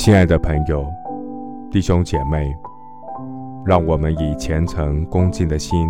[0.00, 0.90] 亲爱的朋友、
[1.70, 2.56] 弟兄姐妹，
[3.66, 5.86] 让我们以虔诚恭敬的心，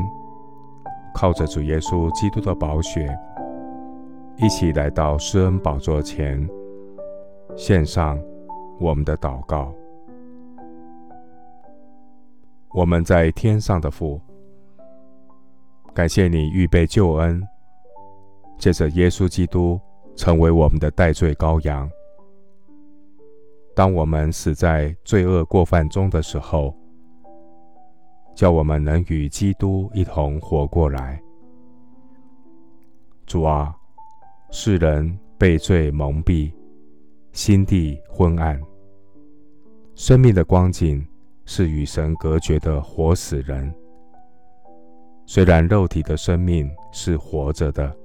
[1.14, 3.16] 靠着主耶稣基督的宝血，
[4.36, 6.45] 一起来到施恩宝座前，
[7.54, 8.18] 献上
[8.80, 9.73] 我们的祷告。
[12.74, 14.20] 我们在天上的父，
[15.95, 17.40] 感谢你预备救恩，
[18.58, 19.81] 借着耶稣基督
[20.17, 21.89] 成为我们的代罪羔羊。
[23.80, 26.76] 当我们死在罪恶过犯中的时候，
[28.34, 31.18] 叫我们能与基督一同活过来。
[33.24, 33.74] 主啊，
[34.50, 36.52] 世人被罪蒙蔽，
[37.33, 38.61] 心地昏暗，
[39.94, 41.02] 生命的光景。
[41.47, 43.74] 是与神隔绝的活死人。
[45.24, 47.97] 虽然肉体的生命是活着的，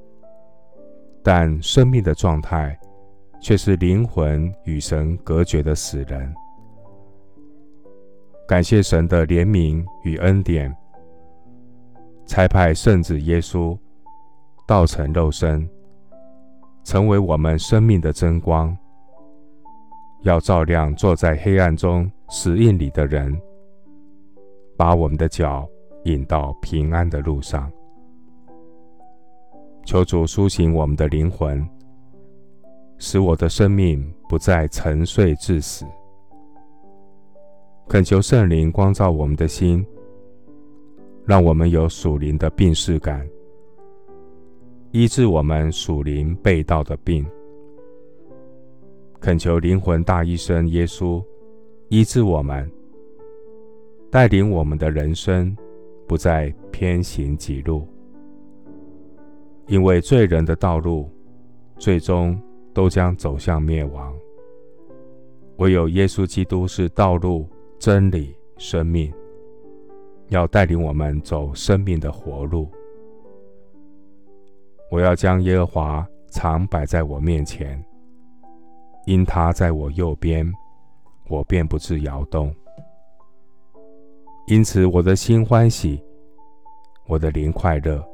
[1.21, 2.79] 但生命的状态
[3.39, 6.33] 却是灵魂与神隔绝的死人。
[8.47, 10.75] 感谢神的怜悯与恩典，
[12.25, 13.77] 差派圣子耶稣
[14.67, 15.67] 道成肉身，
[16.83, 18.75] 成为我们生命的真光，
[20.21, 22.09] 要照亮坐在黑暗中。
[22.27, 23.39] 死印里的人，
[24.75, 25.63] 把我们的脚
[26.05, 27.71] 引到平安的路上。
[29.85, 31.63] 求主苏醒我们的灵魂，
[32.97, 35.85] 使我的生命不再沉睡至死。
[37.87, 39.85] 恳求圣灵光照我们的心，
[41.25, 43.27] 让我们有属灵的病逝感，
[44.91, 47.25] 医治我们属灵被盗的病。
[49.19, 51.23] 恳求灵魂大医生耶稣。
[51.89, 52.69] 医治我们，
[54.09, 55.55] 带领我们的人生
[56.07, 57.87] 不再偏行己路，
[59.67, 61.07] 因为罪人的道路
[61.77, 62.41] 最终
[62.75, 64.15] 都将走向灭亡。
[65.57, 67.49] 唯有耶稣基督是道路、
[67.79, 69.11] 真理、生命，
[70.27, 72.69] 要带领我们走生命的活路。
[74.91, 77.83] 我要将耶和华常摆在我面前，
[79.07, 80.53] 因他在我右边。
[81.27, 82.53] 我便不致摇动，
[84.45, 85.99] 因此我的心欢喜，
[87.07, 88.07] 我的灵快乐，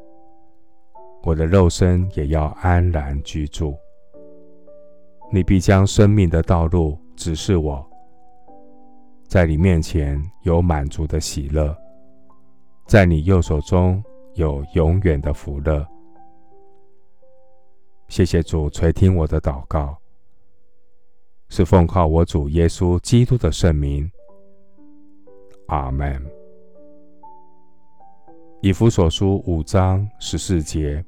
[1.23, 3.75] 我的肉身也要安然居住。
[5.33, 7.89] 你必将生命的道路指示我，
[9.27, 11.73] 在你面前有满足的喜乐，
[12.85, 14.03] 在你右手中
[14.33, 15.87] 有永远的福乐。
[18.09, 19.97] 谢谢主垂听我的祷告。
[21.47, 24.09] 是奉靠我主耶稣基督的圣名，
[25.67, 26.25] 阿门。
[28.61, 31.03] 以弗所书五章十四节，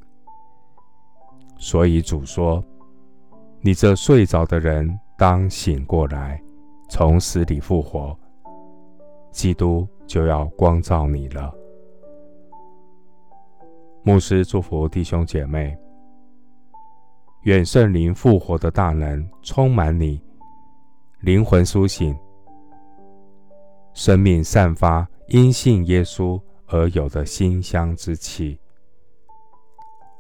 [1.58, 2.62] 所以主说
[3.66, 6.38] ：“你这睡着的人，当醒过来，
[6.90, 8.14] 从死里复活，
[9.32, 11.50] 基督就要光照你了。”
[14.04, 15.78] 牧师祝福弟兄姐妹，
[17.44, 20.22] 愿圣灵复活的大能充满你。
[21.22, 22.14] 灵魂苏醒，
[23.94, 26.38] 生命散发因信耶稣
[26.68, 28.60] 而有的馨香之气。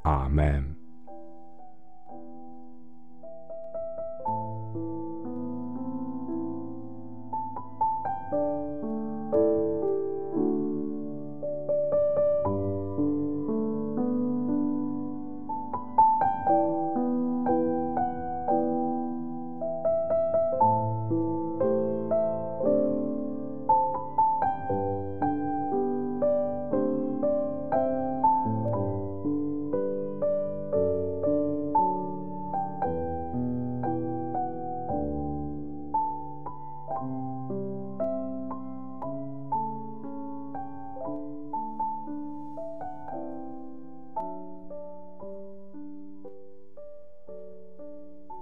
[0.04, 0.83] 阿门。